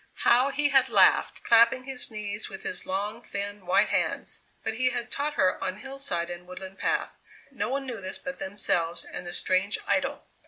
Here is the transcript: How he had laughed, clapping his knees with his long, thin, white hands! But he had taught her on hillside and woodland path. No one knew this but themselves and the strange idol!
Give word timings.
How 0.25 0.49
he 0.49 0.69
had 0.69 0.89
laughed, 0.89 1.43
clapping 1.43 1.83
his 1.83 2.09
knees 2.09 2.49
with 2.49 2.63
his 2.63 2.87
long, 2.87 3.21
thin, 3.21 3.67
white 3.67 3.89
hands! 3.89 4.39
But 4.63 4.73
he 4.73 4.89
had 4.89 5.11
taught 5.11 5.35
her 5.35 5.63
on 5.63 5.77
hillside 5.77 6.31
and 6.31 6.47
woodland 6.47 6.79
path. 6.79 7.15
No 7.51 7.69
one 7.69 7.85
knew 7.85 8.01
this 8.01 8.17
but 8.17 8.39
themselves 8.39 9.05
and 9.05 9.27
the 9.27 9.33
strange 9.35 9.77
idol! 9.85 10.23